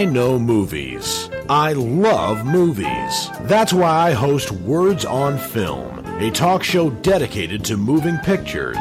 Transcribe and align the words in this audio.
I 0.00 0.06
know 0.06 0.38
movies. 0.38 1.28
I 1.50 1.74
love 1.74 2.46
movies. 2.46 3.28
That's 3.42 3.74
why 3.74 3.90
I 3.90 4.12
host 4.12 4.50
Words 4.50 5.04
on 5.04 5.36
Film, 5.36 5.98
a 6.22 6.30
talk 6.30 6.62
show 6.62 6.88
dedicated 6.88 7.62
to 7.66 7.76
moving 7.76 8.16
pictures. 8.20 8.78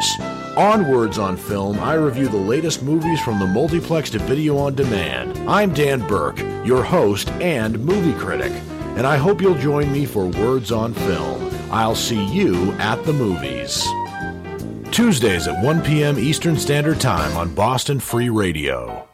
On 0.55 0.87
Words 0.87 1.17
on 1.17 1.35
Film, 1.35 1.77
I 1.79 1.95
review 1.95 2.29
the 2.29 2.37
latest 2.37 2.83
movies 2.83 3.19
from 3.19 3.37
the 3.37 3.47
multiplex 3.47 4.09
to 4.11 4.19
video 4.19 4.55
on 4.55 4.75
demand. 4.75 5.37
I'm 5.39 5.73
Dan 5.73 6.07
Burke, 6.07 6.39
your 6.65 6.83
host 6.85 7.27
and 7.41 7.77
movie 7.79 8.17
critic, 8.17 8.53
and 8.95 9.05
I 9.05 9.17
hope 9.17 9.41
you'll 9.41 9.55
join 9.55 9.91
me 9.91 10.05
for 10.05 10.25
Words 10.25 10.71
on 10.71 10.93
Film. 10.93 11.53
I'll 11.69 11.95
see 11.95 12.25
you 12.27 12.71
at 12.79 13.03
the 13.03 13.11
movies. 13.11 13.85
Tuesdays 14.93 15.49
at 15.49 15.61
1 15.65 15.81
p.m. 15.81 16.17
Eastern 16.17 16.55
Standard 16.55 17.01
Time 17.01 17.35
on 17.35 17.53
Boston 17.53 17.99
Free 17.99 18.29
Radio. 18.29 19.08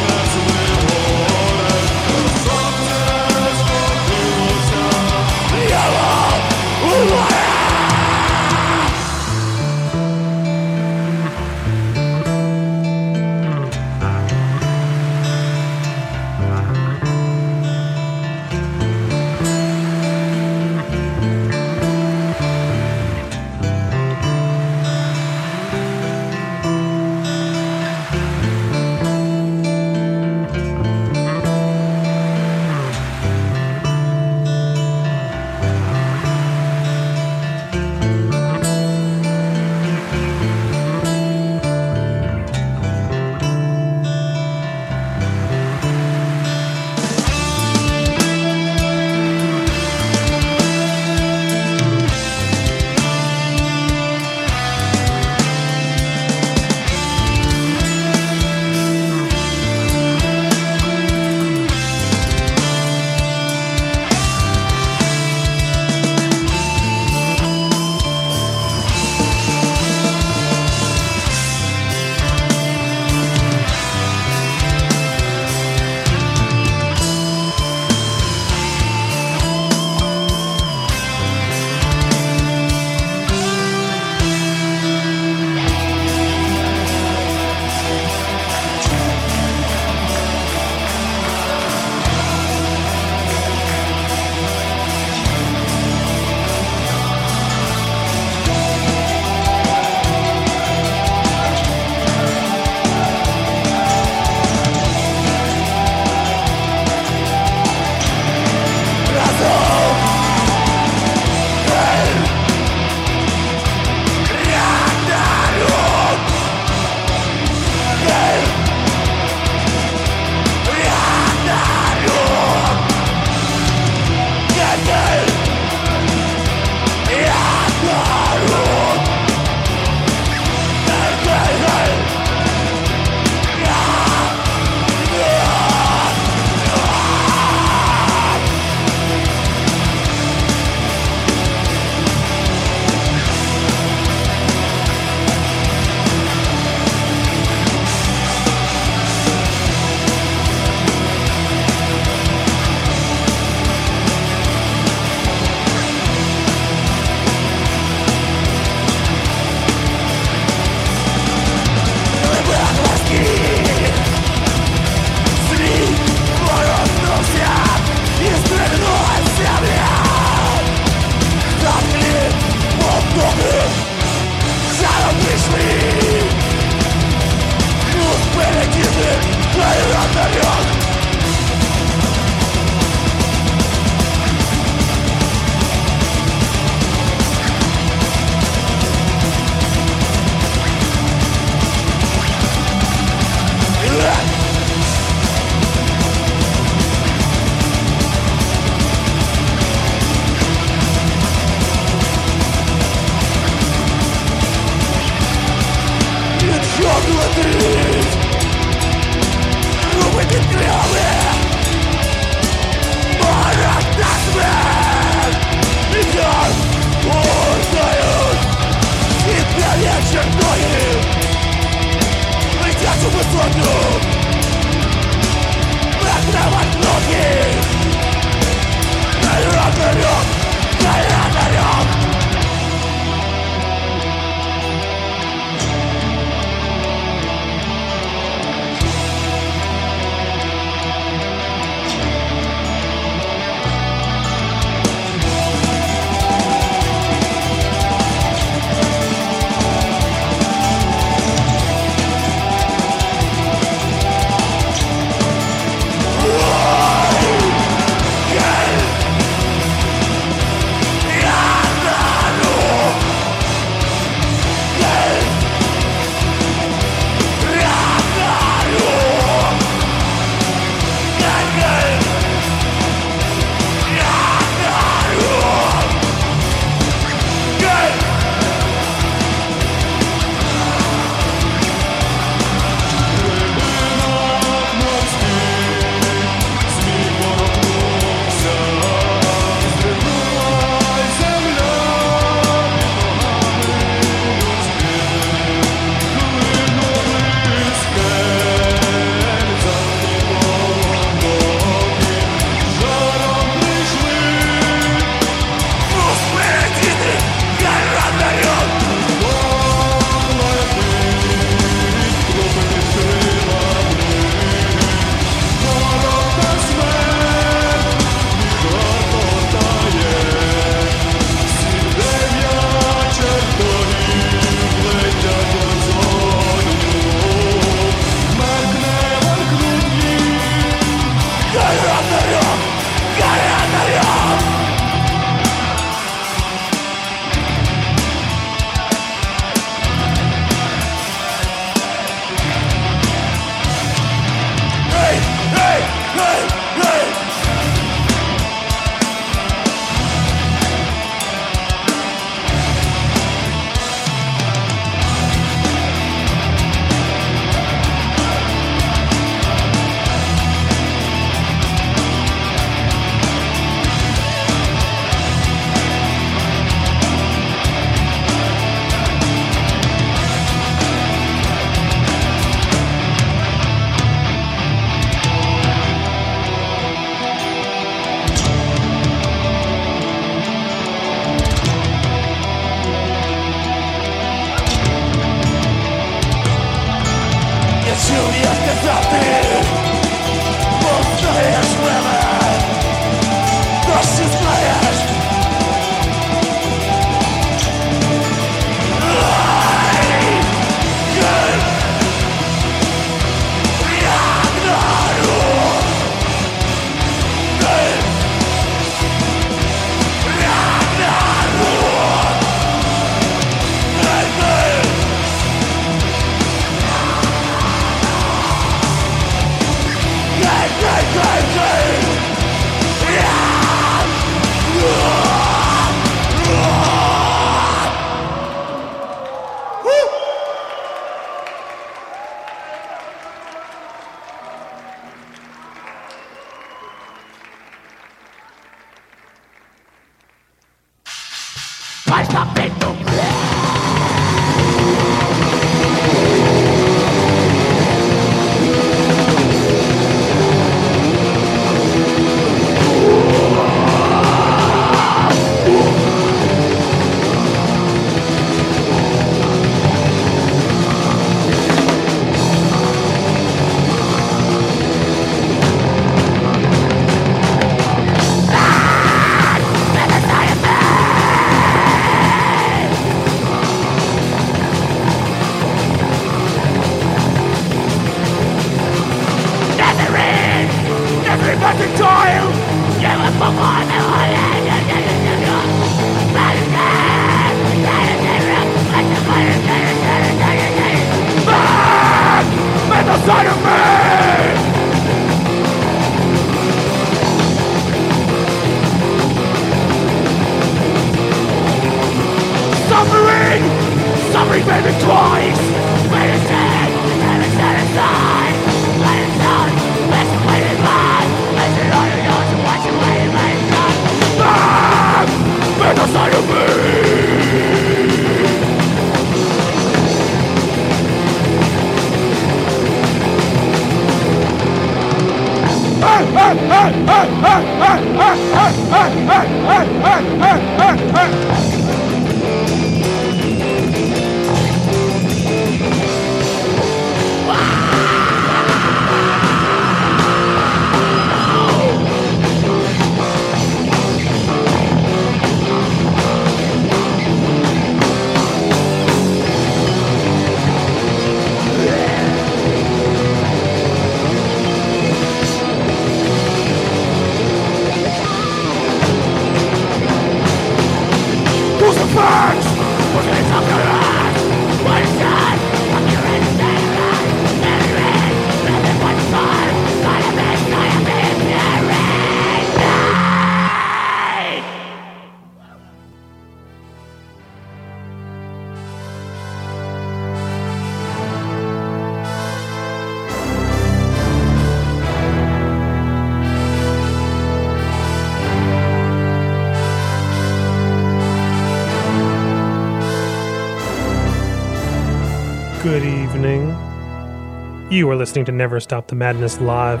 You 597.90 598.08
are 598.08 598.14
listening 598.14 598.44
to 598.44 598.52
Never 598.52 598.78
Stop 598.78 599.08
the 599.08 599.16
Madness 599.16 599.60
live 599.60 600.00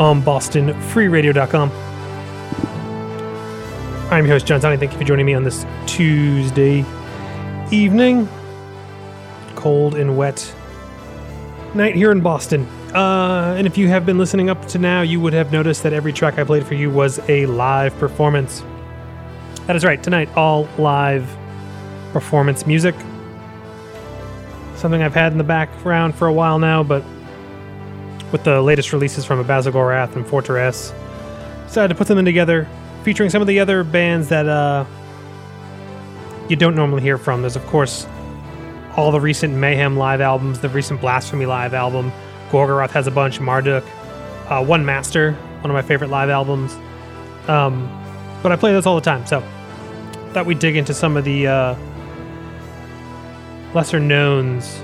on 0.00 0.20
BostonFreeRadio.com. 0.20 1.70
I'm 4.10 4.26
your 4.26 4.34
host, 4.34 4.46
John 4.46 4.60
Tony. 4.60 4.76
Thank 4.76 4.90
you 4.90 4.98
for 4.98 5.04
joining 5.04 5.24
me 5.24 5.34
on 5.34 5.44
this 5.44 5.64
Tuesday 5.86 6.84
evening. 7.70 8.28
Cold 9.54 9.94
and 9.94 10.16
wet 10.16 10.52
night 11.72 11.94
here 11.94 12.10
in 12.10 12.20
Boston. 12.20 12.66
Uh, 12.92 13.54
and 13.56 13.64
if 13.64 13.78
you 13.78 13.86
have 13.86 14.04
been 14.04 14.18
listening 14.18 14.50
up 14.50 14.66
to 14.66 14.78
now, 14.80 15.02
you 15.02 15.20
would 15.20 15.34
have 15.34 15.52
noticed 15.52 15.84
that 15.84 15.92
every 15.92 16.12
track 16.12 16.36
I 16.36 16.42
played 16.42 16.66
for 16.66 16.74
you 16.74 16.90
was 16.90 17.20
a 17.28 17.46
live 17.46 17.96
performance. 17.98 18.64
That 19.68 19.76
is 19.76 19.84
right. 19.84 20.02
Tonight, 20.02 20.30
all 20.34 20.68
live 20.78 21.32
performance 22.12 22.66
music 22.66 22.96
something 24.82 25.02
I've 25.02 25.14
had 25.14 25.32
in 25.32 25.38
the 25.38 25.44
background 25.44 26.14
for 26.14 26.26
a 26.26 26.32
while 26.32 26.58
now, 26.58 26.82
but 26.82 27.02
with 28.32 28.44
the 28.44 28.60
latest 28.60 28.92
releases 28.92 29.24
from 29.24 29.42
Abazagorath 29.42 30.16
and 30.16 30.26
Fortress. 30.26 30.92
Decided 31.66 31.88
to 31.88 31.94
put 31.94 32.08
something 32.08 32.24
together 32.24 32.68
featuring 33.04 33.30
some 33.30 33.40
of 33.40 33.48
the 33.48 33.60
other 33.60 33.84
bands 33.84 34.28
that 34.28 34.48
uh, 34.48 34.84
you 36.48 36.56
don't 36.56 36.74
normally 36.74 37.00
hear 37.00 37.16
from. 37.16 37.42
There's, 37.42 37.56
of 37.56 37.64
course, 37.66 38.06
all 38.96 39.10
the 39.12 39.20
recent 39.20 39.54
Mayhem 39.54 39.96
live 39.96 40.20
albums, 40.20 40.58
the 40.58 40.68
recent 40.68 41.00
Blasphemy 41.00 41.46
live 41.46 41.72
album. 41.72 42.12
Gorgoroth 42.50 42.90
has 42.90 43.06
a 43.06 43.10
bunch, 43.10 43.40
Marduk, 43.40 43.84
uh, 44.50 44.62
One 44.64 44.84
Master, 44.84 45.32
one 45.60 45.70
of 45.70 45.74
my 45.74 45.82
favorite 45.82 46.10
live 46.10 46.28
albums. 46.28 46.74
Um, 47.48 47.88
but 48.42 48.52
I 48.52 48.56
play 48.56 48.72
those 48.72 48.84
all 48.84 48.96
the 48.96 49.00
time, 49.00 49.24
so 49.26 49.42
thought 50.32 50.46
we'd 50.46 50.58
dig 50.58 50.76
into 50.76 50.92
some 50.92 51.16
of 51.16 51.24
the 51.24 51.46
uh, 51.46 51.74
lesser 53.74 54.00
knowns 54.00 54.80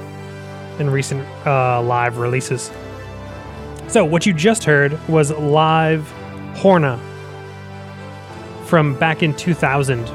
in 0.79 0.91
recent 0.91 1.27
uh, 1.47 1.83
live 1.83 2.19
releases. 2.19 2.71
So, 3.89 4.05
what 4.05 4.27
you 4.27 4.33
just 4.33 4.65
heard 4.65 4.99
was 5.09 5.31
live 5.31 6.13
Horna 6.55 6.99
from 8.67 8.99
back 8.99 9.23
in 9.23 9.35
2000. 9.35 10.11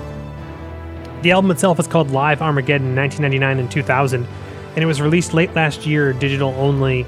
The 1.23 1.31
album 1.31 1.51
itself 1.51 1.79
is 1.79 1.87
called 1.87 2.11
Live 2.11 2.41
Armageddon 2.41 2.95
1999 2.95 3.59
and 3.59 3.71
2000, 3.71 4.27
and 4.75 4.77
it 4.77 4.85
was 4.85 5.01
released 5.01 5.33
late 5.33 5.53
last 5.55 5.85
year, 5.85 6.13
digital 6.13 6.49
only, 6.49 7.05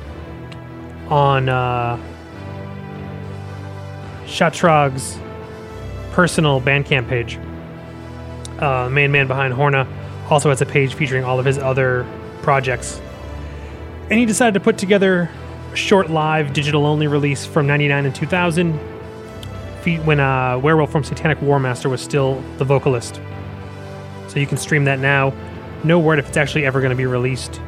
on 1.10 1.50
uh, 1.50 2.00
Shatraug's 4.26 5.20
personal 6.14 6.62
Bandcamp 6.62 7.08
page. 7.10 7.38
Uh, 8.60 8.90
main 8.90 9.12
man 9.12 9.28
behind 9.28 9.54
Horna 9.54 9.86
also 10.30 10.50
has 10.50 10.62
a 10.62 10.66
page 10.66 10.94
featuring 10.94 11.24
all 11.24 11.40
of 11.40 11.46
his 11.46 11.58
other 11.58 12.06
projects. 12.42 13.02
And 14.10 14.20
he 14.20 14.26
decided 14.26 14.54
to 14.54 14.60
put 14.60 14.78
together 14.78 15.30
a 15.72 15.76
short 15.76 16.10
live 16.10 16.54
digital 16.54 16.86
only 16.86 17.08
release 17.08 17.46
from 17.46 17.68
99 17.68 18.06
and 18.06 18.16
2000 18.16 18.74
when 20.04 20.20
uh, 20.20 20.58
Werewolf 20.58 20.92
from 20.92 21.04
Satanic 21.04 21.38
Warmaster 21.40 21.90
was 21.90 22.02
still 22.02 22.42
the 22.58 22.66
vocalist. 22.66 23.22
So 24.28 24.40
you 24.40 24.48
can 24.48 24.58
stream 24.58 24.86
that 24.86 25.00
now. 25.00 25.32
No 25.84 26.00
word 26.00 26.18
if 26.18 26.28
it's 26.28 26.38
actually 26.38 26.66
ever 26.66 26.82
going 26.82 26.90
to 26.90 26.96
be 26.96 27.06
released 27.06 27.62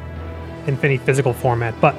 in 0.65 0.77
any 0.83 0.97
physical 0.97 1.31
format, 1.31 1.79
but 1.79 1.95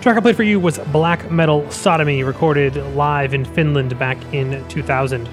track 0.00 0.16
I 0.16 0.20
played 0.20 0.36
for 0.36 0.42
you 0.44 0.58
was 0.58 0.78
Black 0.92 1.30
Metal 1.30 1.68
Sodomy, 1.70 2.22
recorded 2.22 2.76
live 2.94 3.34
in 3.34 3.44
Finland 3.44 3.98
back 3.98 4.16
in 4.32 4.66
2000. 4.68 5.28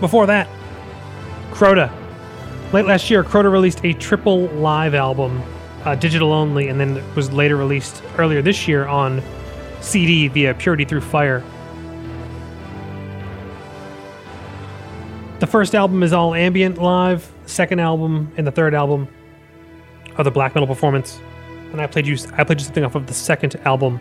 Before 0.00 0.26
that, 0.26 0.48
Crota. 1.50 2.05
Late 2.72 2.84
last 2.84 3.10
year, 3.10 3.22
Crota 3.22 3.50
released 3.50 3.84
a 3.84 3.92
triple 3.92 4.48
live 4.48 4.94
album, 4.94 5.40
uh, 5.84 5.94
digital 5.94 6.32
only, 6.32 6.68
and 6.68 6.80
then 6.80 7.02
was 7.14 7.32
later 7.32 7.56
released 7.56 8.02
earlier 8.18 8.42
this 8.42 8.66
year 8.66 8.86
on 8.86 9.22
CD 9.80 10.26
via 10.26 10.52
Purity 10.52 10.84
Through 10.84 11.02
Fire. 11.02 11.44
The 15.38 15.46
first 15.46 15.74
album 15.74 16.02
is 16.02 16.12
all 16.12 16.34
ambient 16.34 16.78
live. 16.78 17.30
Second 17.46 17.78
album 17.78 18.32
and 18.36 18.46
the 18.46 18.50
third 18.50 18.74
album 18.74 19.06
are 20.16 20.24
the 20.24 20.30
black 20.30 20.54
metal 20.54 20.66
performance. 20.66 21.20
And 21.72 21.80
I 21.80 21.86
played 21.86 22.06
you 22.06 22.16
I 22.32 22.42
played 22.42 22.58
you 22.58 22.64
something 22.64 22.84
off 22.84 22.94
of 22.94 23.06
the 23.06 23.14
second 23.14 23.54
album. 23.64 24.00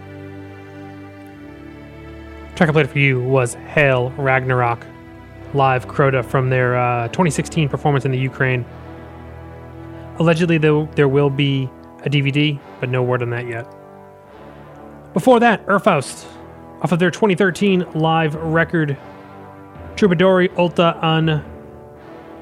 The 2.49 2.55
track 2.55 2.69
I 2.69 2.71
played 2.71 2.89
for 2.89 2.99
you 2.99 3.21
was 3.21 3.53
Hail 3.53 4.11
Ragnarok, 4.11 4.85
live 5.55 5.87
Crota 5.87 6.23
from 6.23 6.49
their 6.49 6.77
uh, 6.77 7.07
2016 7.07 7.69
performance 7.69 8.05
in 8.05 8.11
the 8.11 8.17
Ukraine. 8.17 8.65
Allegedly, 10.19 10.57
though, 10.57 10.85
there 10.95 11.07
will 11.07 11.29
be 11.29 11.69
a 12.03 12.09
DVD, 12.09 12.59
but 12.79 12.89
no 12.89 13.01
word 13.01 13.21
on 13.21 13.29
that 13.31 13.47
yet. 13.47 13.65
Before 15.13 15.39
that, 15.39 15.65
Urfaust, 15.65 16.25
off 16.81 16.91
of 16.91 16.99
their 16.99 17.09
2013 17.09 17.93
live 17.93 18.35
record 18.35 18.97
Trúbadóiri 19.95 20.53
Ólta 20.55 21.01
an 21.01 21.43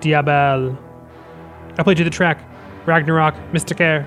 Diabhail. 0.02 0.78
I 1.78 1.84
played 1.84 1.99
you 1.99 2.04
the 2.04 2.12
track 2.12 2.43
Ragnarok 2.86 3.36
Mysticaire. 3.52 4.06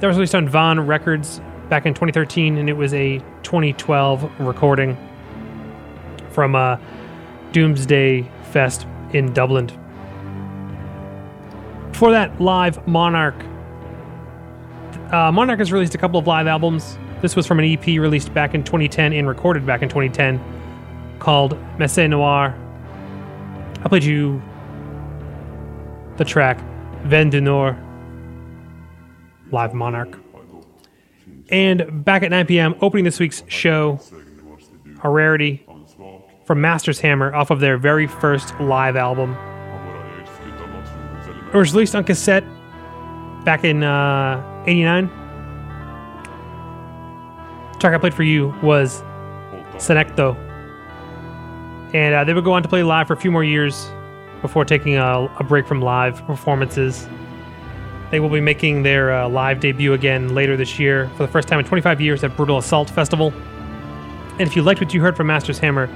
That 0.00 0.08
was 0.08 0.16
released 0.16 0.34
on 0.34 0.48
Van 0.48 0.80
Records 0.80 1.40
back 1.68 1.86
in 1.86 1.94
2013, 1.94 2.58
and 2.58 2.68
it 2.68 2.72
was 2.72 2.92
a 2.94 3.18
2012 3.42 4.40
recording 4.40 4.96
from 6.30 6.56
uh, 6.56 6.76
Doomsday 7.54 8.28
Fest 8.50 8.86
in 9.12 9.32
Dublin. 9.32 9.70
Before 11.92 12.10
that, 12.10 12.40
live 12.40 12.86
Monarch. 12.88 13.36
Uh, 15.12 15.30
Monarch 15.30 15.60
has 15.60 15.72
released 15.72 15.94
a 15.94 15.98
couple 15.98 16.18
of 16.18 16.26
live 16.26 16.48
albums. 16.48 16.98
This 17.22 17.36
was 17.36 17.46
from 17.46 17.60
an 17.60 17.64
EP 17.64 17.86
released 17.86 18.34
back 18.34 18.54
in 18.54 18.64
2010 18.64 19.12
and 19.12 19.28
recorded 19.28 19.64
back 19.64 19.82
in 19.82 19.88
2010 19.88 20.40
called 21.20 21.56
Messe 21.78 21.98
Noir. 21.98 22.58
I 23.84 23.88
played 23.88 24.02
you 24.02 24.42
the 26.16 26.24
track 26.24 26.58
Vent 27.04 27.30
du 27.30 27.40
Nord, 27.40 27.76
live 29.52 29.74
Monarch. 29.74 30.18
And 31.50 32.04
back 32.04 32.24
at 32.24 32.30
9 32.30 32.46
p.m., 32.46 32.74
opening 32.80 33.04
this 33.04 33.20
week's 33.20 33.44
show, 33.46 34.00
a 35.04 35.08
rarity 35.08 35.63
from 36.44 36.60
Master's 36.60 37.00
Hammer 37.00 37.34
off 37.34 37.50
of 37.50 37.60
their 37.60 37.78
very 37.78 38.06
first 38.06 38.58
live 38.60 38.96
album. 38.96 39.36
It 41.52 41.56
was 41.56 41.72
released 41.72 41.94
on 41.94 42.04
cassette 42.04 42.44
back 43.44 43.64
in 43.64 43.82
uh, 43.82 44.64
89. 44.66 45.06
The 47.72 47.78
track 47.78 47.94
I 47.94 47.98
played 47.98 48.14
for 48.14 48.24
you 48.24 48.54
was 48.62 49.02
Senecto 49.76 50.36
and 51.94 52.12
uh, 52.12 52.24
they 52.24 52.34
would 52.34 52.44
go 52.44 52.52
on 52.52 52.62
to 52.62 52.68
play 52.68 52.82
live 52.82 53.06
for 53.06 53.12
a 53.12 53.16
few 53.16 53.30
more 53.30 53.44
years 53.44 53.88
before 54.42 54.64
taking 54.64 54.96
a, 54.96 55.32
a 55.38 55.44
break 55.44 55.66
from 55.66 55.80
live 55.80 56.26
performances. 56.26 57.06
They 58.10 58.18
will 58.18 58.28
be 58.28 58.40
making 58.40 58.82
their 58.82 59.12
uh, 59.12 59.28
live 59.28 59.60
debut 59.60 59.92
again 59.92 60.34
later 60.34 60.56
this 60.56 60.78
year 60.78 61.08
for 61.16 61.24
the 61.24 61.32
first 61.32 61.46
time 61.46 61.60
in 61.60 61.64
25 61.64 62.00
years 62.00 62.24
at 62.24 62.36
Brutal 62.36 62.58
Assault 62.58 62.90
Festival. 62.90 63.32
And 64.32 64.42
if 64.42 64.56
you 64.56 64.62
liked 64.62 64.80
what 64.80 64.92
you 64.92 65.00
heard 65.00 65.16
from 65.16 65.28
Master's 65.28 65.58
Hammer, 65.60 65.88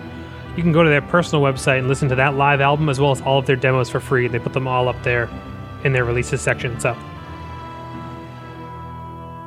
you 0.56 0.62
can 0.62 0.72
go 0.72 0.82
to 0.82 0.90
their 0.90 1.02
personal 1.02 1.42
website 1.42 1.78
and 1.78 1.88
listen 1.88 2.08
to 2.08 2.14
that 2.16 2.34
live 2.34 2.60
album 2.60 2.88
as 2.88 2.98
well 2.98 3.10
as 3.10 3.20
all 3.22 3.38
of 3.38 3.46
their 3.46 3.56
demos 3.56 3.88
for 3.88 4.00
free. 4.00 4.28
They 4.28 4.38
put 4.38 4.52
them 4.52 4.66
all 4.66 4.88
up 4.88 5.00
there 5.02 5.28
in 5.84 5.92
their 5.92 6.04
releases 6.04 6.40
section. 6.40 6.78
So, 6.80 6.94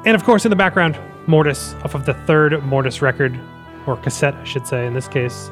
and 0.05 0.15
of 0.15 0.23
course, 0.23 0.45
in 0.45 0.49
the 0.49 0.55
background, 0.55 0.97
Mortis 1.27 1.75
off 1.83 1.95
of 1.95 2.05
the 2.05 2.13
third 2.13 2.63
Mortis 2.63 3.01
record, 3.01 3.39
or 3.85 3.97
cassette, 3.97 4.35
I 4.35 4.43
should 4.43 4.65
say, 4.65 4.87
in 4.87 4.93
this 4.93 5.07
case, 5.07 5.49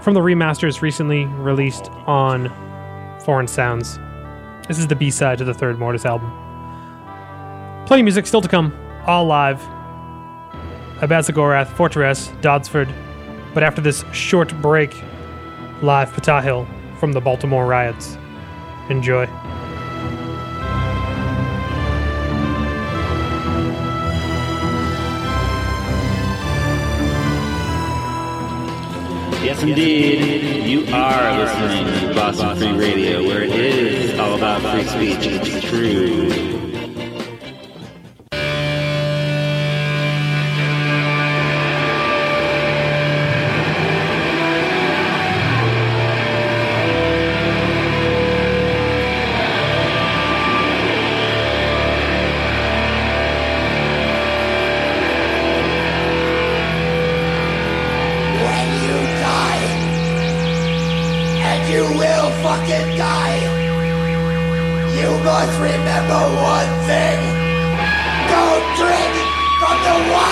from 0.00 0.14
the 0.14 0.20
remasters 0.20 0.80
recently 0.80 1.26
released 1.26 1.90
on 2.06 2.48
Foreign 3.24 3.48
Sounds. 3.48 3.98
This 4.66 4.78
is 4.78 4.86
the 4.86 4.96
B 4.96 5.10
side 5.10 5.38
to 5.38 5.44
the 5.44 5.52
third 5.52 5.78
Mortis 5.78 6.06
album. 6.06 6.30
Plenty 7.86 8.02
of 8.02 8.04
music 8.04 8.26
still 8.26 8.40
to 8.40 8.48
come, 8.48 8.72
all 9.06 9.26
live. 9.26 9.60
Abazagorath, 11.00 11.68
Fortress, 11.68 12.28
Dødsferd. 12.40 12.94
But 13.52 13.62
after 13.62 13.80
this 13.80 14.04
short 14.12 14.54
break, 14.62 14.94
live 15.82 16.12
Ptahil 16.12 16.66
from 16.98 17.12
the 17.12 17.20
Baltimore 17.20 17.66
riots. 17.66 18.16
Enjoy. 18.88 19.26
Yes, 29.42 29.62
indeed. 29.62 30.66
You 30.66 30.86
are 30.94 31.38
listening 31.38 32.08
to 32.08 32.14
Boston 32.14 32.56
Free 32.56 32.72
Radio, 32.72 33.26
where 33.26 33.42
it 33.42 33.50
is 33.50 34.18
all 34.18 34.36
about 34.36 34.60
free 34.60 34.84
speech. 34.84 35.26
It's 35.26 35.64
true. 35.64 36.49
From 70.00 70.29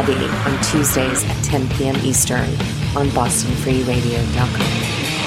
Heavy 0.00 0.24
on 0.50 0.62
Tuesdays 0.62 1.26
at 1.26 1.44
10 1.44 1.68
p.m. 1.76 1.94
Eastern 1.96 2.48
on 2.96 3.08
BostonFreeRadio.com. 3.08 5.19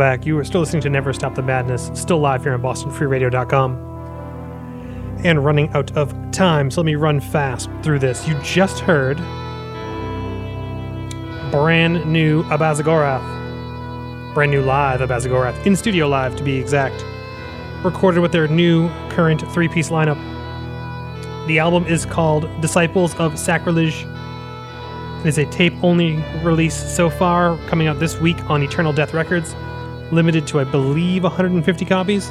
back. 0.00 0.24
You 0.24 0.38
are 0.38 0.44
still 0.44 0.60
listening 0.60 0.80
to 0.84 0.88
Never 0.88 1.12
Stop 1.12 1.34
the 1.34 1.42
Madness, 1.42 1.90
still 1.92 2.20
live 2.20 2.42
here 2.42 2.54
on 2.54 2.62
BostonFreeRadio.com, 2.62 3.74
and 5.22 5.44
running 5.44 5.68
out 5.74 5.94
of 5.94 6.14
time. 6.32 6.70
So 6.70 6.80
let 6.80 6.86
me 6.86 6.94
run 6.94 7.20
fast 7.20 7.68
through 7.82 7.98
this. 7.98 8.26
You 8.26 8.34
just 8.42 8.80
heard 8.80 9.18
brand 11.50 12.10
new 12.10 12.44
Abazagorath, 12.44 14.32
brand 14.32 14.50
new 14.50 14.62
live 14.62 15.00
Abazagorath, 15.00 15.66
in 15.66 15.76
studio 15.76 16.08
live 16.08 16.34
to 16.36 16.42
be 16.42 16.56
exact, 16.56 17.04
recorded 17.84 18.20
with 18.20 18.32
their 18.32 18.48
new 18.48 18.88
current 19.10 19.42
three 19.52 19.68
piece 19.68 19.90
lineup. 19.90 20.16
The 21.46 21.58
album 21.58 21.84
is 21.84 22.06
called 22.06 22.48
Disciples 22.62 23.14
of 23.16 23.38
Sacrilege. 23.38 24.06
It 25.20 25.26
is 25.26 25.36
a 25.36 25.44
tape 25.50 25.74
only 25.82 26.24
release 26.42 26.74
so 26.74 27.10
far, 27.10 27.58
coming 27.66 27.86
out 27.86 28.00
this 28.00 28.18
week 28.18 28.42
on 28.48 28.62
Eternal 28.62 28.94
Death 28.94 29.12
Records, 29.12 29.54
limited 30.12 30.46
to, 30.48 30.60
I 30.60 30.64
believe, 30.64 31.22
150 31.22 31.84
copies. 31.84 32.30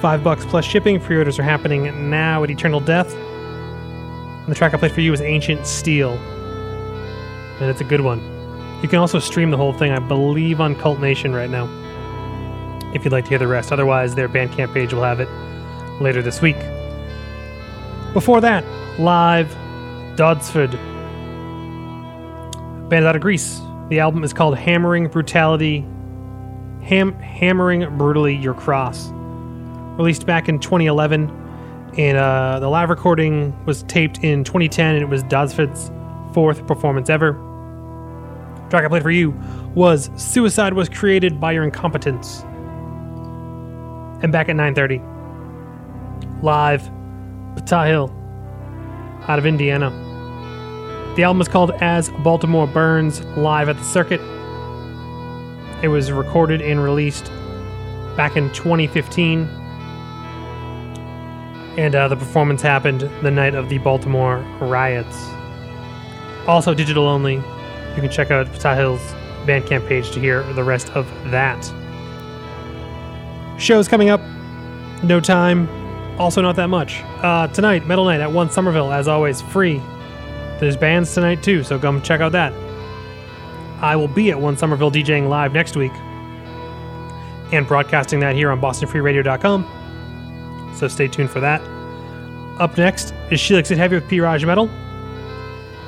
Five 0.00 0.22
bucks 0.22 0.44
plus 0.44 0.64
shipping. 0.64 1.00
Pre 1.00 1.16
orders 1.16 1.38
are 1.38 1.42
happening 1.42 2.10
now 2.10 2.44
at 2.44 2.50
Eternal 2.50 2.80
Death. 2.80 3.12
And 3.14 4.54
the 4.54 4.54
track 4.54 4.74
I 4.74 4.76
played 4.76 4.92
for 4.92 5.00
you 5.00 5.12
is 5.12 5.20
Ancient 5.20 5.66
Steel, 5.66 6.12
and 6.12 7.68
it's 7.68 7.80
a 7.80 7.84
good 7.84 8.02
one. 8.02 8.20
You 8.80 8.88
can 8.88 9.00
also 9.00 9.18
stream 9.18 9.50
the 9.50 9.56
whole 9.56 9.72
thing, 9.72 9.90
I 9.90 9.98
believe, 9.98 10.60
on 10.60 10.76
Cvlt 10.76 11.00
Nation 11.00 11.34
right 11.34 11.50
now, 11.50 11.66
if 12.94 13.04
you'd 13.04 13.12
like 13.12 13.24
to 13.24 13.30
hear 13.30 13.40
the 13.40 13.48
rest. 13.48 13.72
Otherwise, 13.72 14.14
their 14.14 14.28
Bandcamp 14.28 14.72
page 14.72 14.92
will 14.92 15.02
have 15.02 15.18
it 15.18 15.28
later 16.00 16.22
this 16.22 16.40
week. 16.40 16.58
Before 18.12 18.40
that, 18.40 18.64
live 19.00 19.48
Dødsferd 20.14 20.70
band 22.88 23.04
out 23.04 23.16
of 23.16 23.22
Greece. 23.22 23.60
The 23.88 23.98
album 23.98 24.22
is 24.22 24.32
called 24.32 24.56
Hammering 24.56 25.08
Brutality, 25.08 25.84
Ham, 26.86 27.18
Hammering 27.18 27.98
Brutally 27.98 28.36
Your 28.36 28.54
Cross. 28.54 29.10
Released 29.98 30.24
back 30.24 30.48
in 30.48 30.60
2011, 30.60 31.28
and 31.98 32.16
uh, 32.16 32.60
the 32.60 32.68
live 32.68 32.90
recording 32.90 33.52
was 33.64 33.82
taped 33.84 34.22
in 34.22 34.44
2010, 34.44 34.94
and 34.94 35.02
it 35.02 35.08
was 35.08 35.24
Dødsferd's 35.24 35.90
fourth 36.32 36.64
performance 36.68 37.10
ever. 37.10 37.32
The 37.32 38.70
track 38.70 38.84
I 38.84 38.88
played 38.88 39.02
for 39.02 39.10
you 39.10 39.30
was 39.74 40.10
"Suicide 40.16 40.74
Was 40.74 40.88
Created 40.88 41.40
by 41.40 41.50
Your 41.50 41.64
Incompetence," 41.64 42.42
and 44.22 44.30
back 44.30 44.48
at 44.48 44.54
9:30, 44.54 45.02
live, 46.40 46.82
Patah 47.56 48.12
out 49.28 49.38
of 49.40 49.46
Indiana. 49.46 49.90
The 51.16 51.24
album 51.24 51.40
is 51.40 51.48
called 51.48 51.72
As 51.80 52.10
Baltimore 52.22 52.68
Burns 52.68 53.24
Live 53.36 53.68
at 53.68 53.76
the 53.76 53.84
Circuit. 53.84 54.20
It 55.82 55.88
was 55.88 56.10
recorded 56.10 56.62
and 56.62 56.82
released 56.82 57.30
back 58.16 58.36
in 58.36 58.52
2015. 58.52 59.42
And 61.76 61.94
uh, 61.94 62.08
the 62.08 62.16
performance 62.16 62.62
happened 62.62 63.02
the 63.22 63.30
night 63.30 63.54
of 63.54 63.68
the 63.68 63.78
Baltimore 63.78 64.38
riots. 64.60 65.16
Also 66.46 66.72
digital 66.72 67.06
only. 67.06 67.34
You 67.34 68.02
can 68.02 68.10
check 68.10 68.30
out 68.30 68.46
Ptahil's 68.46 69.02
Bandcamp 69.46 69.86
page 69.86 70.10
to 70.12 70.20
hear 70.20 70.42
the 70.54 70.64
rest 70.64 70.90
of 70.90 71.06
that. 71.30 71.62
Shows 73.58 73.88
coming 73.88 74.08
up. 74.08 74.20
No 75.02 75.20
time. 75.20 75.68
Also, 76.18 76.40
not 76.40 76.56
that 76.56 76.68
much. 76.68 77.02
Uh, 77.22 77.48
tonight, 77.48 77.86
Metal 77.86 78.06
Night 78.06 78.20
at 78.20 78.32
One 78.32 78.50
Somerville, 78.50 78.90
as 78.92 79.06
always, 79.06 79.42
free. 79.42 79.82
There's 80.58 80.76
bands 80.76 81.12
tonight 81.12 81.42
too, 81.42 81.62
so 81.62 81.78
come 81.78 82.00
check 82.00 82.22
out 82.22 82.32
that. 82.32 82.54
I 83.80 83.96
will 83.96 84.08
be 84.08 84.30
at 84.30 84.40
One 84.40 84.56
Somerville 84.56 84.90
DJing 84.90 85.28
live 85.28 85.52
next 85.52 85.76
week 85.76 85.92
and 87.52 87.66
broadcasting 87.66 88.20
that 88.20 88.34
here 88.34 88.50
on 88.50 88.60
BostonFreeRadio.com. 88.60 90.72
So 90.76 90.88
stay 90.88 91.08
tuned 91.08 91.30
for 91.30 91.40
that. 91.40 91.60
Up 92.58 92.76
next 92.78 93.12
is 93.30 93.38
She 93.38 93.54
Likes 93.54 93.70
It 93.70 93.78
Heavy 93.78 93.96
with 93.96 94.08
P. 94.08 94.20
Raj 94.20 94.44
Metal. 94.44 94.68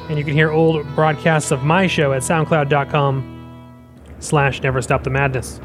And 0.09 0.19
you 0.19 0.25
can 0.25 0.35
hear 0.35 0.51
old 0.51 0.87
broadcasts 0.95 1.51
of 1.51 1.65
my 1.65 1.87
show 1.87 2.13
at 2.13 2.23
SoundCloud.com 2.23 3.37
slash 4.21 4.63
Never 4.63 4.83
Stop 4.83 5.05
the 5.05 5.11
Madness. 5.11 5.61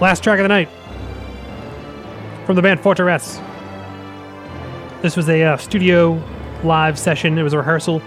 Last 0.00 0.24
track 0.24 0.38
of 0.38 0.44
the 0.44 0.48
night 0.48 0.68
from 2.46 2.56
the 2.56 2.62
band 2.62 2.80
Fortress. 2.80 3.40
This 5.02 5.16
was 5.16 5.28
a 5.28 5.42
uh, 5.42 5.56
studio 5.56 6.22
live 6.62 6.98
session. 6.98 7.38
It 7.38 7.42
was 7.42 7.52
a 7.52 7.58
rehearsal 7.58 8.00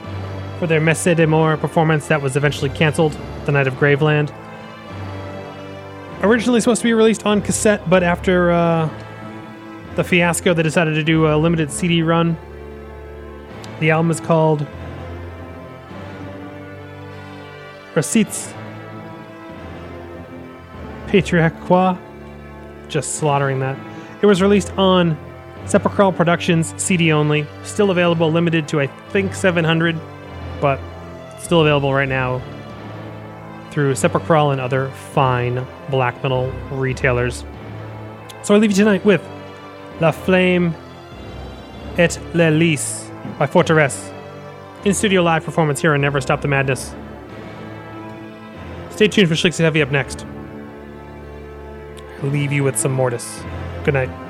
for 0.60 0.68
their 0.68 0.82
Messe 0.82 1.16
des 1.16 1.26
Morts 1.26 1.60
performance 1.60 2.08
that 2.08 2.22
was 2.22 2.36
eventually 2.36 2.70
canceled 2.70 3.18
the 3.46 3.52
night 3.52 3.68
of 3.68 3.76
Graveland. 3.76 4.34
Originally 6.22 6.60
supposed 6.62 6.82
to 6.82 6.88
be 6.88 6.94
released 6.94 7.26
on 7.26 7.42
cassette, 7.42 7.88
but 7.90 8.02
after 8.02 8.52
uh, 8.52 8.90
the 9.96 10.04
fiasco, 10.04 10.54
they 10.54 10.64
decided 10.64 10.96
to 10.96 11.04
do 11.04 11.28
a 11.28 11.38
limited 11.38 11.72
CD 11.72 12.02
run. 12.02 12.38
The 13.80 13.92
album 13.92 14.10
is 14.10 14.20
called 14.20 14.66
Receipts 17.94 18.54
Patriarquois. 21.08 21.98
Just 22.90 23.16
slaughtering 23.16 23.60
that. 23.60 23.78
It 24.22 24.26
was 24.26 24.42
released 24.42 24.72
on 24.74 25.18
Sepulchral 25.66 26.12
Productions 26.12 26.74
CD 26.78 27.12
only. 27.12 27.46
Still 27.64 27.92
available, 27.92 28.32
limited 28.32 28.68
to 28.70 28.80
I 28.80 28.88
think 29.12 29.36
700, 29.36 30.00
but 30.60 30.80
still 31.40 31.62
available 31.62 31.94
right 31.94 32.10
now 32.10 32.42
through 33.72 33.96
Sepulchral 33.96 34.52
and 34.52 34.60
other 34.60 34.90
fine 34.90 35.66
black 35.90 36.22
metal 36.24 36.52
retailers. 36.72 37.46
So 38.44 38.56
I 38.56 38.58
leave 38.58 38.72
you 38.72 38.78
tonight 38.78 39.06
with 39.06 39.22
La 40.00 40.12
Flame 40.12 40.74
et 41.98 42.20
l'Hélice 42.34 43.10
by 43.38 43.48
Forteresse. 43.48 44.14
In 44.86 44.94
studio 44.94 45.22
live 45.22 45.44
performance 45.44 45.82
here 45.82 45.94
on 45.94 46.02
Never 46.02 46.22
Stop 46.22 46.42
the 46.42 46.48
Madness. 46.48 46.96
Stay 48.92 49.08
tuned 49.08 49.28
for 49.28 49.36
She 49.36 49.48
Likes 49.48 49.60
It 49.60 49.64
Heavy 49.64 49.82
up 49.82 49.92
next. 49.92 50.26
I'll 52.24 52.30
leave 52.30 52.52
you 52.52 52.64
with 52.64 52.78
some 52.78 52.94
Mortis. 52.94 53.44
Good 53.84 53.94
night. 53.94 54.27